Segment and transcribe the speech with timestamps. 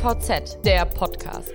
[0.00, 1.52] DVZ, der Podcast.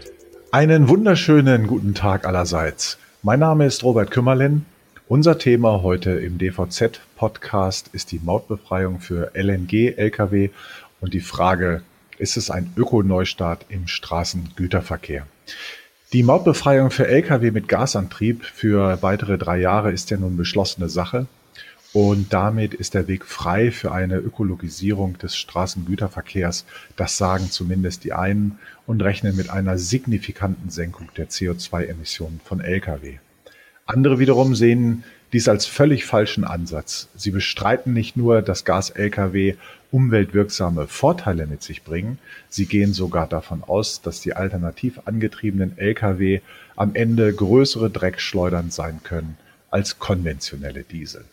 [0.51, 2.99] Einen wunderschönen guten Tag allerseits.
[3.24, 4.67] Mein Name ist Robert Kümmerlin.
[5.08, 10.52] Unser Thema heute im DVZ-Podcast ist die Mautbefreiung für LNG-Lkw
[11.02, 11.81] und die Frage,
[12.20, 15.25] ist es ein Ökoneustart im Straßengüterverkehr?
[16.13, 21.25] Die Mautbefreiung für Lkw mit Gasantrieb für weitere drei Jahre ist ja nun beschlossene Sache.
[21.96, 26.66] Und damit ist der Weg frei für eine Ökologisierung des Straßengüterverkehrs.
[26.98, 33.20] Das sagen zumindest die einen und rechnen mit einer signifikanten Senkung der CO2-Emissionen von Lkw.
[33.86, 37.08] Andere wiederum sehen dies als völlig falschen Ansatz.
[37.16, 39.55] Sie bestreiten nicht nur, dass Gas-Lkw
[39.89, 42.20] umweltwirksame Vorteile mit sich bringen,
[42.50, 46.41] sie gehen sogar davon aus, dass die alternativ angetriebenen Lkw
[46.75, 49.38] am Ende größere Dreckschleudern sein können
[49.72, 51.23] als konventionelle Diesel.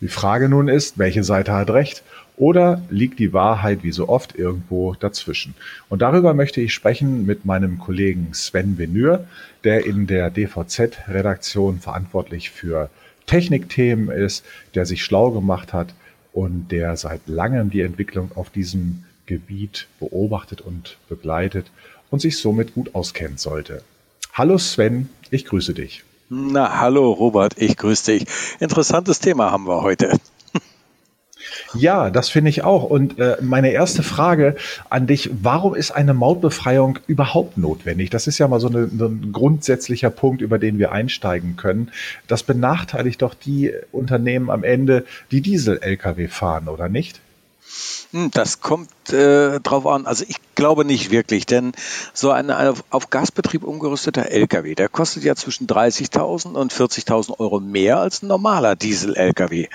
[0.00, 2.02] Die Frage nun ist, welche Seite hat recht?
[2.36, 5.54] Oder liegt die Wahrheit wie so oft irgendwo dazwischen?
[5.88, 9.26] Und darüber möchte ich sprechen mit meinem Kollegen Sven Venür,
[9.64, 12.90] der in der DVZ-Redaktion verantwortlich für
[13.26, 15.94] Technikthemen ist, der sich schlau gemacht hat
[16.32, 21.70] und der seit langem die Entwicklung auf diesem Gebiet beobachtet und begleitet
[22.10, 23.84] und sich somit gut auskennen sollte.
[24.32, 26.02] Hallo Sven, ich grüße dich.
[26.34, 28.26] Na, hallo Robert, ich grüße dich.
[28.58, 30.18] Interessantes Thema haben wir heute.
[31.74, 32.84] Ja, das finde ich auch.
[32.84, 34.56] Und äh, meine erste Frage
[34.88, 38.08] an dich, warum ist eine Mautbefreiung überhaupt notwendig?
[38.08, 41.90] Das ist ja mal so, eine, so ein grundsätzlicher Punkt, über den wir einsteigen können.
[42.28, 47.20] Das benachteiligt doch die Unternehmen am Ende, die Diesel-Lkw fahren, oder nicht?
[48.12, 50.06] Hm, das kommt äh, drauf an.
[50.06, 51.72] Also ich glaube nicht wirklich, denn
[52.12, 57.60] so ein auf, auf Gasbetrieb umgerüsteter LKW, der kostet ja zwischen 30.000 und 40.000 Euro
[57.60, 59.68] mehr als ein normaler Diesel-LKW.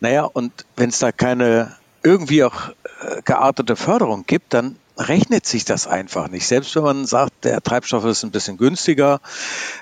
[0.00, 5.64] Naja, und wenn es da keine irgendwie auch äh, geartete Förderung gibt, dann rechnet sich
[5.64, 6.46] das einfach nicht.
[6.46, 9.20] Selbst wenn man sagt, der Treibstoff ist ein bisschen günstiger,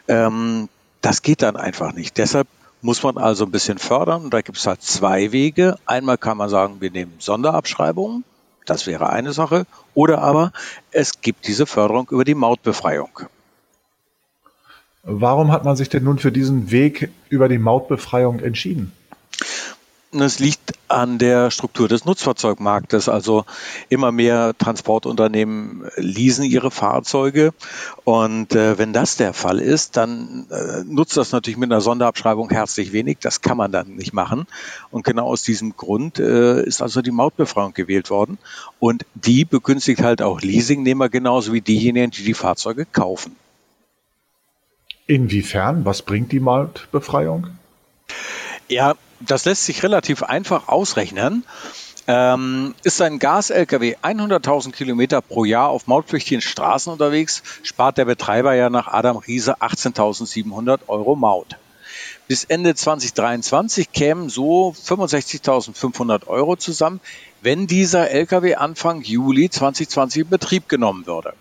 [0.08, 0.68] ähm,
[1.00, 2.16] das geht dann einfach nicht.
[2.16, 2.46] Deshalb
[2.82, 4.30] muss man also ein bisschen fördern.
[4.30, 5.76] Da gibt es halt zwei Wege.
[5.86, 8.24] Einmal kann man sagen, wir nehmen Sonderabschreibungen.
[8.66, 9.66] Das wäre eine Sache.
[9.94, 10.52] Oder aber
[10.90, 13.20] es gibt diese Förderung über die Mautbefreiung.
[15.04, 18.92] Warum hat man sich denn nun für diesen Weg über die Mautbefreiung entschieden?
[20.14, 23.08] Es liegt an der Struktur des Nutzfahrzeugmarktes.
[23.08, 23.46] Also
[23.88, 27.54] immer mehr Transportunternehmen leasen ihre Fahrzeuge.
[28.04, 32.50] Und äh, wenn das der Fall ist, dann äh, nutzt das natürlich mit einer Sonderabschreibung
[32.50, 33.18] herzlich wenig.
[33.20, 34.46] Das kann man dann nicht machen.
[34.90, 38.36] Und genau aus diesem Grund äh, ist also die Mautbefreiung gewählt worden.
[38.78, 43.34] Und die begünstigt halt auch Leasingnehmer genauso wie diejenigen, die die Fahrzeuge kaufen.
[45.06, 45.86] Inwiefern?
[45.86, 47.48] Was bringt die Mautbefreiung?
[48.68, 48.94] Ja,
[49.26, 51.44] das lässt sich relativ einfach ausrechnen.
[52.08, 58.54] Ähm, ist ein Gas-LKW 100.000 Kilometer pro Jahr auf mautpflichtigen Straßen unterwegs, spart der Betreiber
[58.54, 61.56] ja nach Adam Riese 18.700 Euro Maut.
[62.26, 67.00] Bis Ende 2023 kämen so 65.500 Euro zusammen,
[67.40, 71.34] wenn dieser LKW Anfang Juli 2020 in Betrieb genommen würde.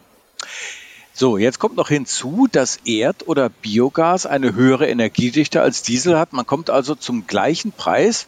[1.13, 6.31] So, jetzt kommt noch hinzu, dass Erd- oder Biogas eine höhere Energiedichte als Diesel hat.
[6.31, 8.27] Man kommt also zum gleichen Preis,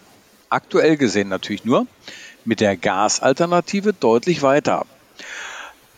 [0.49, 1.87] aktuell gesehen natürlich nur,
[2.43, 4.85] mit der Gasalternative deutlich weiter.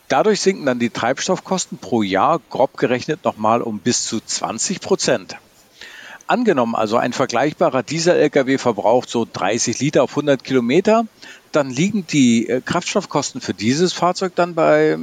[0.09, 5.37] Dadurch sinken dann die Treibstoffkosten pro Jahr grob gerechnet nochmal um bis zu 20 Prozent.
[6.27, 11.05] Angenommen also ein vergleichbarer Diesel-Lkw verbraucht so 30 Liter auf 100 Kilometer,
[11.55, 14.97] dann liegen die äh, Kraftstoffkosten für dieses Fahrzeug dann bei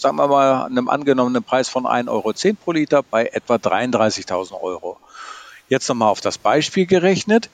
[0.00, 2.32] sagen wir mal, einem angenommenen Preis von 1,10 Euro
[2.64, 4.98] pro Liter bei etwa 33.000 Euro.
[5.68, 7.50] Jetzt nochmal auf das Beispiel gerechnet,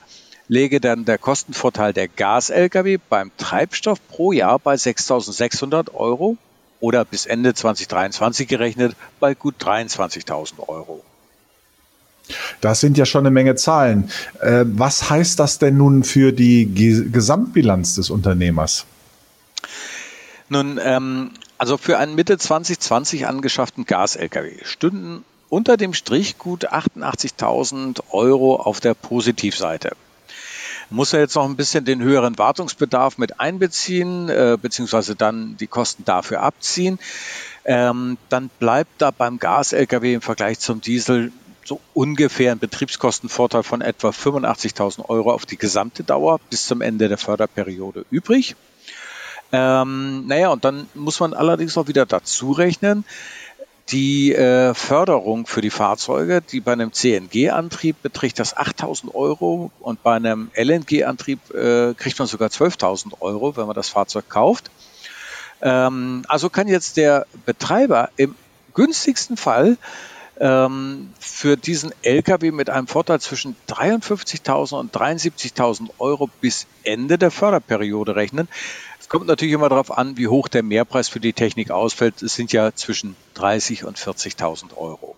[0.47, 6.37] lege dann der Kostenvorteil der Gas-Lkw beim Treibstoff pro Jahr bei 6.600 Euro
[6.79, 11.03] oder bis Ende 2023 gerechnet bei gut 23.000 Euro.
[12.61, 14.09] Das sind ja schon eine Menge Zahlen.
[14.41, 16.73] Äh, was heißt das denn nun für die
[17.11, 18.85] Gesamtbilanz des Unternehmers?
[20.49, 28.01] Nun, ähm, also für einen Mitte 2020 angeschafften Gas-Lkw stünden unter dem Strich gut 88.000
[28.11, 29.95] Euro auf der Positivseite.
[30.89, 35.67] Muss er jetzt noch ein bisschen den höheren Wartungsbedarf mit einbeziehen, äh, beziehungsweise dann die
[35.67, 36.97] Kosten dafür abziehen,
[37.65, 41.33] ähm, dann bleibt da beim Gas-Lkw im Vergleich zum Diesel
[41.67, 47.09] so ungefähr ein Betriebskostenvorteil von etwa 85.000 Euro auf die gesamte Dauer bis zum Ende
[47.09, 48.55] der Förderperiode übrig.
[49.51, 53.03] Ähm, naja, und dann muss man allerdings auch wieder dazu rechnen,
[53.89, 60.03] die äh, Förderung für die Fahrzeuge, die bei einem CNG-Antrieb beträgt das 8.000 Euro und
[60.03, 64.71] bei einem LNG-Antrieb äh, kriegt man sogar 12.000 Euro, wenn man das Fahrzeug kauft.
[65.61, 68.35] Ähm, also kann jetzt der Betreiber im
[68.73, 69.77] günstigsten Fall
[70.39, 77.31] ähm, für diesen LKW mit einem Vorteil zwischen 53.000 und 73.000 Euro bis Ende der
[77.31, 78.47] Förderperiode rechnen.
[78.99, 82.21] Es kommt natürlich immer darauf an, wie hoch der Mehrpreis für die Technik ausfällt.
[82.21, 85.15] Es sind ja zwischen 30 und 40.000 Euro.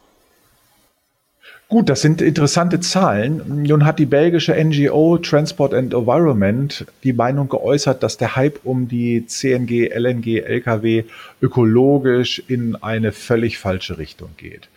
[1.69, 3.63] Gut, das sind interessante Zahlen.
[3.63, 8.87] Nun hat die belgische NGO Transport and Environment die Meinung geäußert, dass der Hype um
[8.87, 11.03] die CNG, LNG, LKW
[11.43, 14.67] ökologisch in eine völlig falsche Richtung geht.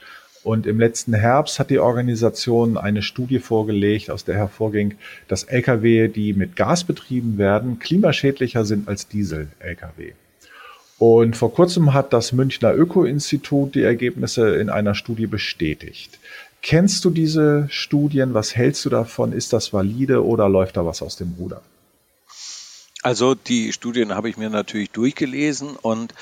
[0.44, 4.96] Und im letzten Herbst hat die Organisation eine Studie vorgelegt, aus der hervorging,
[5.28, 10.12] dass Lkw, die mit Gas betrieben werden, klimaschädlicher sind als Diesel-Lkw.
[10.98, 16.18] Und vor kurzem hat das Münchner Öko-Institut die Ergebnisse in einer Studie bestätigt.
[16.60, 18.34] Kennst du diese Studien?
[18.34, 19.32] Was hältst du davon?
[19.32, 21.62] Ist das valide oder läuft da was aus dem Ruder?
[23.02, 26.14] Also die Studien habe ich mir natürlich durchgelesen und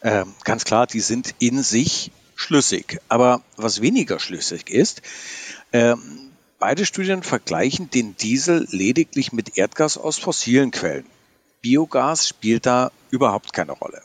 [0.00, 2.98] äh, ganz klar, die sind in sich schlüssig.
[3.08, 5.02] Aber was weniger schlüssig ist,
[5.72, 5.94] äh,
[6.58, 11.06] beide Studien vergleichen den Diesel lediglich mit Erdgas aus fossilen Quellen.
[11.60, 14.00] Biogas spielt da überhaupt keine Rolle.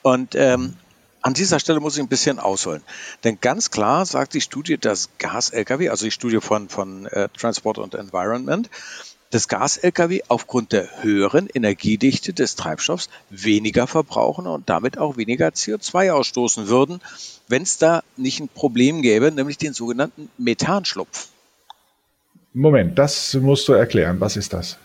[0.00, 0.76] Und ähm,
[1.20, 2.82] an dieser Stelle muss ich ein bisschen ausholen.
[3.22, 7.78] Denn ganz klar sagt die Studie, dass Gas-Lkw, also die Studie von, von äh, Transport
[7.78, 8.68] und Environment,
[9.32, 16.12] dass Gas-Lkw aufgrund der höheren Energiedichte des Treibstoffs weniger verbrauchen und damit auch weniger CO2
[16.12, 17.00] ausstoßen würden,
[17.48, 21.28] wenn es da nicht ein Problem gäbe, nämlich den sogenannten Methanschlupf.
[22.52, 24.20] Moment, das musst du erklären.
[24.20, 24.76] Was ist das?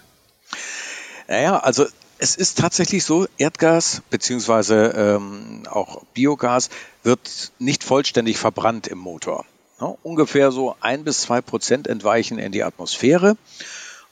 [1.27, 1.85] Naja, also
[2.17, 6.69] es ist tatsächlich so, Erdgas beziehungsweise ähm, auch Biogas
[7.03, 9.45] wird nicht vollständig verbrannt im Motor.
[9.81, 13.35] Ja, ungefähr so ein bis zwei Prozent entweichen in die Atmosphäre.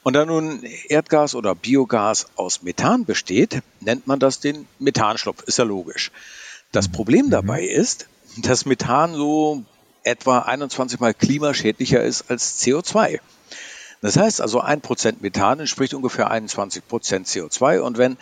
[0.05, 5.41] Und da nun Erdgas oder Biogas aus Methan besteht, nennt man das den Methanschlupf.
[5.47, 6.11] Ist ja logisch.
[6.71, 7.81] Das Problem dabei mhm.
[7.81, 8.07] ist,
[8.37, 9.63] dass Methan so
[10.03, 13.19] etwa 21 mal klimaschädlicher ist als CO2.
[14.01, 18.17] Das heißt also, ein Prozent Methan entspricht ungefähr 21 Prozent CO2 und wenn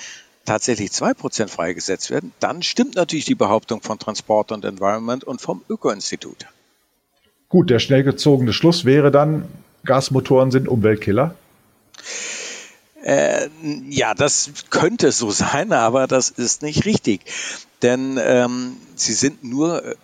[0.45, 5.41] tatsächlich zwei Prozent freigesetzt werden, dann stimmt natürlich die Behauptung von Transport und Environment und
[5.41, 6.45] vom Öko-Institut.
[7.49, 9.49] Gut, der schnell gezogene Schluss wäre dann,
[9.83, 11.35] Gasmotoren sind Umweltkiller?
[13.03, 13.49] Äh,
[13.89, 17.21] ja, das könnte so sein, aber das ist nicht richtig.
[17.81, 19.95] Denn ähm, sie sind nur äh,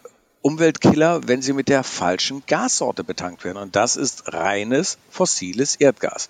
[0.42, 3.58] Umweltkiller, wenn sie mit der falschen Gassorte betankt werden.
[3.58, 6.30] Und das ist reines fossiles Erdgas.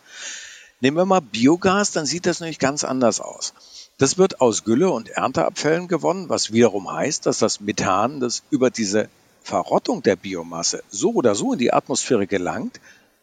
[0.80, 3.54] Nehmen wir mal Biogas, dann sieht das nämlich ganz anders aus.
[3.98, 8.69] Das wird aus Gülle und Ernteabfällen gewonnen, was wiederum heißt, dass das Methan, das über
[8.69, 9.10] diese
[9.44, 12.80] Verrottung der Biomasse so oder so in die Atmosphäre gelangt,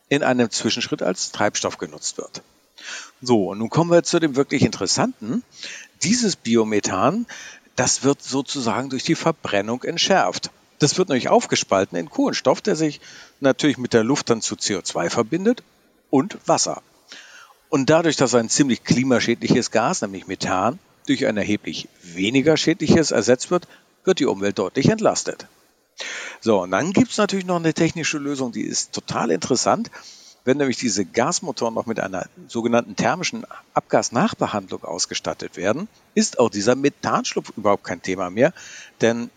[0.08, 2.42] in einem Zwischenschritt als Treibstoff genutzt wird.
[3.22, 5.42] So, und nun kommen wir zu dem wirklich Interessanten.
[6.02, 7.26] Dieses Biomethan,
[7.74, 10.50] das wird sozusagen durch die Verbrennung entschärft.
[10.78, 13.00] Das wird nämlich aufgespalten in Kohlenstoff, der sich
[13.40, 15.62] natürlich mit der Luft dann zu CO2 verbindet
[16.10, 16.82] und Wasser.
[17.68, 23.50] Und dadurch, dass ein ziemlich klimaschädliches Gas, nämlich Methan, durch ein erheblich weniger schädliches ersetzt
[23.50, 23.66] wird,
[24.04, 25.46] wird die Umwelt deutlich entlastet.
[26.40, 29.90] So, und dann gibt es natürlich noch eine technische Lösung, die ist total interessant.
[30.46, 33.44] Wenn nämlich diese Gasmotoren noch mit einer sogenannten thermischen
[33.74, 38.52] Abgasnachbehandlung ausgestattet werden, ist auch dieser Methanschlupf überhaupt kein Thema mehr,
[39.00, 39.28] denn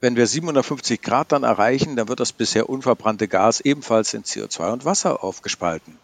[0.00, 4.72] wenn wir 750 Grad dann erreichen, dann wird das bisher unverbrannte Gas ebenfalls in CO2
[4.72, 5.98] und Wasser aufgespalten.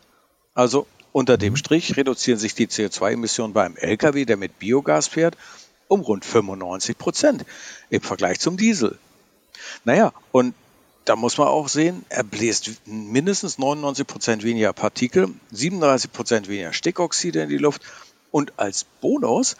[0.52, 5.38] Also unter dem Strich reduzieren sich die CO2-Emissionen beim Lkw, der mit Biogas fährt,
[5.88, 7.46] um rund 95 Prozent
[7.88, 8.98] im Vergleich zum Diesel.
[9.84, 10.54] Naja, und
[11.10, 16.72] da muss man auch sehen, er bläst mindestens 99 Prozent weniger Partikel, 37 Prozent weniger
[16.72, 17.82] Stickoxide in die Luft
[18.30, 19.56] und als Bonus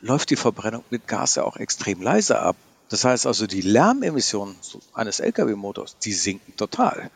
[0.00, 2.54] läuft die Verbrennung mit Gas ja auch extrem leise ab.
[2.88, 4.54] Das heißt also, die Lärmemissionen
[4.94, 7.10] eines Lkw-Motors, die sinken total.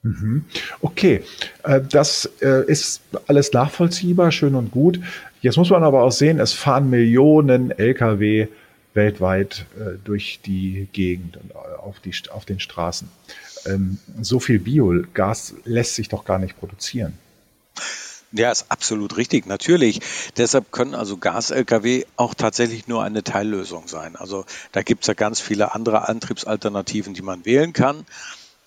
[0.00, 0.46] Mhm.
[0.80, 1.22] Okay,
[1.64, 5.00] äh, das äh, ist alles nachvollziehbar, schön und gut.
[5.42, 8.48] Jetzt muss man aber auch sehen, es fahren Millionen Lkw
[8.94, 13.08] weltweit äh, durch die Gegend und auf, die, auf den Straßen.
[13.66, 17.18] Ähm, so viel Biogas lässt sich doch gar nicht produzieren.
[18.36, 20.00] Ja, ist absolut richtig, natürlich.
[20.36, 24.16] Deshalb können also Gas-Lkw auch tatsächlich nur eine Teillösung sein.
[24.16, 28.04] Also da gibt es ja ganz viele andere Antriebsalternativen, die man wählen kann.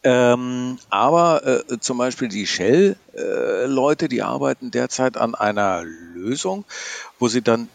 [0.04, 6.64] Ähm, aber äh, zum Beispiel die Shell-Leute, äh, die arbeiten derzeit an einer Lösung,
[7.20, 7.68] wo sie dann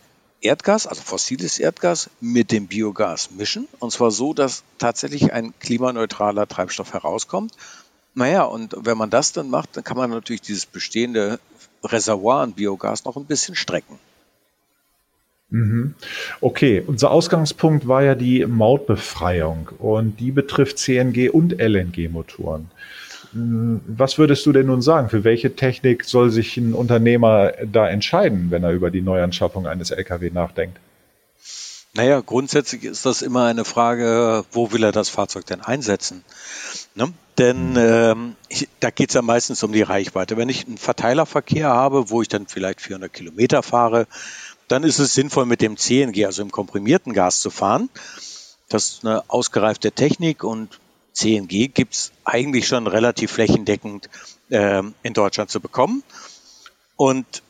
[0.43, 3.69] Erdgas, also fossiles Erdgas, mit dem Biogas mischen.
[3.79, 7.55] Und zwar so, dass tatsächlich ein klimaneutraler Treibstoff herauskommt.
[8.15, 11.39] Naja, und wenn man das dann macht, dann kann man natürlich dieses bestehende
[11.85, 13.99] Reservoir an Biogas noch ein bisschen strecken.
[15.51, 15.95] Mhm.
[16.41, 22.71] Okay, unser Ausgangspunkt war ja die Mautbefreiung und die betrifft CNG und LNG-Motoren.
[23.33, 25.09] Hm, was würdest du denn nun sagen?
[25.09, 29.91] Für welche Technik soll sich ein Unternehmer da entscheiden, wenn er über die Neuanschaffung eines
[29.91, 30.79] Lkw nachdenkt?
[31.95, 36.25] Naja, grundsätzlich ist das immer eine Frage, wo will er das Fahrzeug denn einsetzen?
[36.95, 37.13] Ne?
[37.37, 40.39] Denn ähm, ich, da geht es ja meistens um die Reichweite.
[40.39, 44.07] Wenn ich einen Verteilerverkehr habe, wo ich dann vielleicht 400 Kilometer fahre,
[44.69, 47.91] dann ist es sinnvoll, mit dem CNG, also im komprimierten Gas zu fahren.
[48.71, 50.81] Das ist eine ausgereifte Technik und
[51.13, 54.09] CNG gibt es eigentlich schon relativ flächendeckend
[54.51, 56.03] äh, in Deutschland zu bekommen.
[56.97, 57.43] Und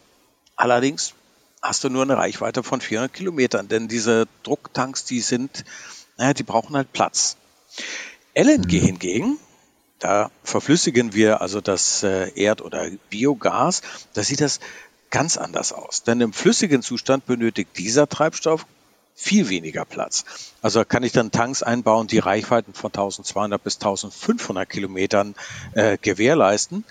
[0.57, 1.15] allerdings
[1.61, 5.65] hast du nur eine Reichweite von 400 Kilometern, denn diese Drucktanks, die sind,
[6.17, 7.37] naja, die brauchen halt Platz.
[8.35, 8.87] LNG mhm.
[8.87, 9.39] hingegen,
[9.99, 13.83] da verflüssigen wir also das äh, Erd- oder Biogas,
[14.15, 14.59] da sieht das
[15.11, 16.03] ganz anders aus.
[16.03, 18.67] Denn im flüssigen Zustand benötigt dieser Treibstoff
[19.15, 20.25] viel weniger Platz.
[20.63, 25.35] Also kann ich dann Tanks einbauen, die Reichweiten von 1200 bis 1500 Kilometern
[25.75, 26.85] äh, gewährleisten.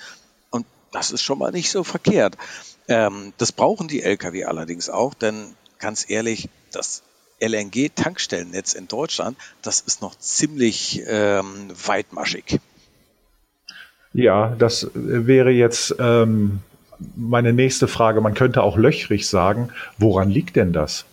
[0.49, 2.37] Und das ist schon mal nicht so verkehrt.
[2.87, 7.03] Ähm, das brauchen die Lkw allerdings auch, denn ganz ehrlich, das
[7.41, 12.59] LNG-Tankstellennetz in Deutschland, das ist noch ziemlich ähm, weitmaschig.
[14.13, 16.59] Ja, das wäre jetzt ähm,
[17.15, 18.21] meine nächste Frage.
[18.21, 19.69] Man könnte auch löchrig sagen.
[19.97, 21.05] Woran liegt denn das?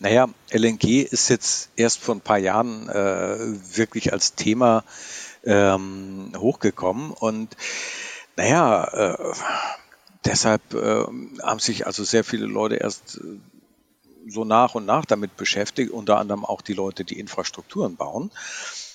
[0.00, 4.84] Naja, LNG ist jetzt erst vor ein paar Jahren äh, wirklich als Thema
[5.44, 7.56] ähm, hochgekommen und
[8.36, 9.34] naja, äh,
[10.24, 11.04] deshalb äh,
[11.42, 16.18] haben sich also sehr viele Leute erst äh, so nach und nach damit beschäftigt, unter
[16.18, 18.30] anderem auch die Leute, die Infrastrukturen bauen.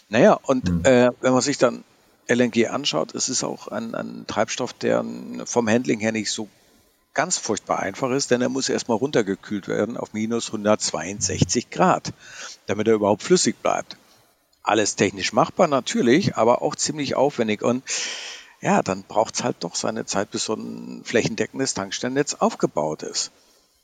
[0.09, 0.85] Naja, und mhm.
[0.85, 1.83] äh, wenn man sich dann
[2.29, 5.03] LNG anschaut, es ist auch ein, ein Treibstoff, der
[5.45, 6.47] vom Handling her nicht so
[7.13, 12.13] ganz furchtbar einfach ist, denn er muss erstmal runtergekühlt werden auf minus 162 Grad,
[12.65, 13.97] damit er überhaupt flüssig bleibt.
[14.63, 17.83] Alles technisch machbar natürlich, aber auch ziemlich aufwendig und
[18.61, 23.31] ja, dann braucht es halt doch seine Zeit, bis so ein flächendeckendes Tankstellennetz aufgebaut ist.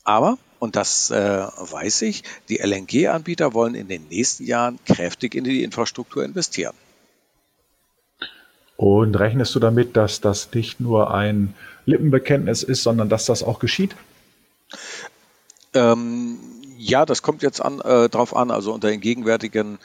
[0.04, 5.44] Aber, und das äh, weiß ich, die LNG-Anbieter wollen in den nächsten Jahren kräftig in
[5.44, 6.74] die Infrastruktur investieren.
[8.80, 11.52] Und rechnest du damit, dass das nicht nur ein
[11.84, 13.94] Lippenbekenntnis ist, sondern dass das auch geschieht?
[15.74, 16.38] Ähm,
[16.78, 18.50] ja, das kommt jetzt an, äh, drauf an.
[18.50, 19.78] Also unter den gegenwärtigen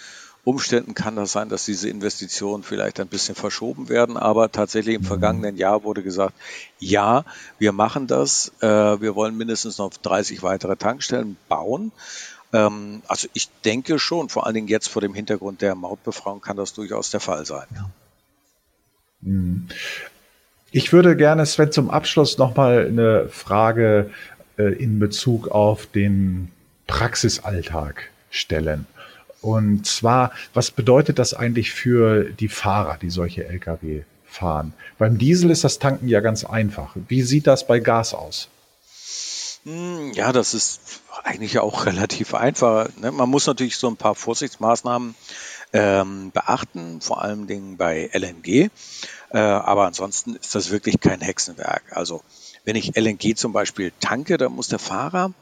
[0.45, 4.15] Umständen kann das sein, dass diese Investitionen vielleicht ein bisschen verschoben werden.
[4.15, 5.07] Aber tatsächlich im mhm.
[5.07, 6.33] vergangenen Jahr wurde gesagt,
[6.79, 7.25] ja,
[7.59, 8.53] wir machen das.
[8.61, 8.65] Äh,
[9.01, 11.91] wir wollen mindestens noch 30 weitere Tankstellen bauen.
[12.53, 16.55] Ähm, also ich denke schon, vor allen Dingen jetzt vor dem Hintergrund der Mautbefragung kann
[16.55, 17.67] das durchaus der Fall sein.
[17.75, 17.89] Ja.
[19.25, 19.67] Mhm.
[20.71, 24.11] Ich würde gerne, Sven, zum Abschluss nochmal eine Frage
[24.57, 26.51] äh, in Bezug auf den
[26.87, 28.85] Praxisalltag stellen.
[29.41, 34.73] Und zwar, was bedeutet das eigentlich für die Fahrer, die solche Lkw fahren?
[34.97, 36.95] Beim Diesel ist das Tanken ja ganz einfach.
[37.07, 38.49] Wie sieht das bei Gas aus?
[39.63, 42.89] Hm, ja, das ist eigentlich auch relativ einfach.
[42.97, 43.11] Ne?
[43.11, 45.15] Man muss natürlich so ein paar Vorsichtsmaßnahmen
[45.73, 48.69] ähm, beachten, vor allem Dingen bei LNG.
[49.29, 51.83] Äh, aber ansonsten ist das wirklich kein Hexenwerk.
[51.91, 52.21] Also
[52.63, 55.33] wenn ich LNG zum Beispiel tanke, dann muss der Fahrer,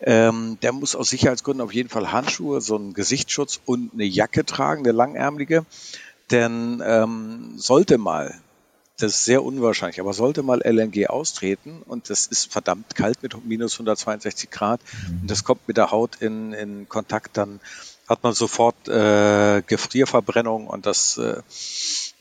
[0.00, 4.44] ähm, der muss aus Sicherheitsgründen auf jeden Fall Handschuhe, so einen Gesichtsschutz und eine Jacke
[4.44, 5.64] tragen, eine langärmelige.
[6.30, 8.38] Denn ähm, sollte mal,
[8.98, 13.44] das ist sehr unwahrscheinlich, aber sollte mal LNG austreten und das ist verdammt kalt mit
[13.46, 15.22] minus 162 Grad mhm.
[15.22, 17.60] und das kommt mit der Haut in, in Kontakt, dann
[18.08, 21.40] hat man sofort äh, Gefrierverbrennung und das äh,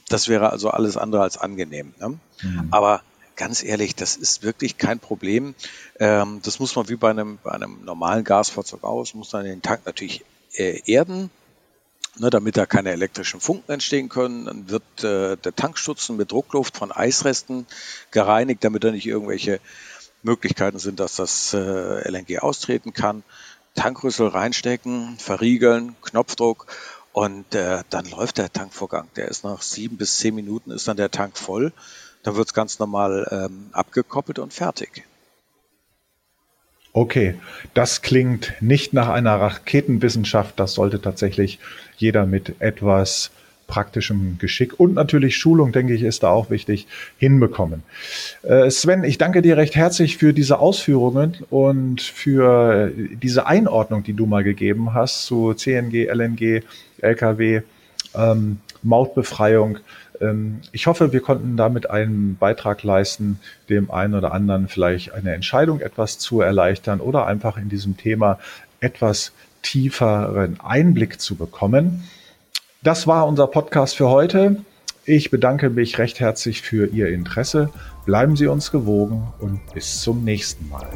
[0.09, 1.93] das wäre also alles andere als angenehm.
[1.99, 2.19] Ne?
[2.41, 2.67] Mhm.
[2.71, 3.01] Aber
[3.35, 5.55] ganz ehrlich, das ist wirklich kein Problem.
[5.99, 9.61] Ähm, das muss man wie bei einem, bei einem normalen Gasfahrzeug aus, muss dann den
[9.61, 11.29] Tank natürlich äh, erden,
[12.17, 14.45] ne, damit da keine elektrischen Funken entstehen können.
[14.45, 17.65] Dann wird äh, der Tankstutzen mit Druckluft von Eisresten
[18.11, 19.59] gereinigt, damit da nicht irgendwelche
[20.23, 23.23] Möglichkeiten sind, dass das äh, LNG austreten kann.
[23.75, 26.65] Tankrüssel reinstecken, verriegeln, Knopfdruck
[27.17, 29.07] und äh, dann läuft der Tankvorgang.
[29.15, 31.73] Der ist nach sieben bis zehn Minuten ist dann der Tank voll.
[32.21, 35.03] Dann wird es ganz normal ähm, abgekoppelt und fertig.
[36.93, 37.39] Okay,
[37.73, 40.59] das klingt nicht nach einer Raketenwissenschaft.
[40.59, 41.57] Das sollte tatsächlich
[41.95, 43.31] jeder mit etwas
[43.67, 47.83] praktischem Geschick und natürlich Schulung, denke ich, ist da auch wichtig, hinbekommen.
[48.43, 54.13] Äh, Sven, ich danke dir recht herzlich für diese Ausführungen und für diese Einordnung, die
[54.13, 56.63] du mal gegeben hast zu CNG, LNG,
[57.01, 57.61] LKW,
[58.15, 59.79] ähm, Mautbefreiung.
[60.21, 65.33] Ähm, ich hoffe, wir konnten damit einen Beitrag leisten, dem einen oder anderen vielleicht eine
[65.33, 68.39] Entscheidung etwas zu erleichtern oder einfach in diesem Thema
[68.79, 72.03] etwas tieferen Einblick zu bekommen.
[72.83, 74.57] Das war unser Podcast für heute.
[75.05, 77.69] Ich bedanke mich recht herzlich für Ihr Interesse.
[78.05, 80.87] Bleiben Sie uns gewogen und bis zum nächsten Mal.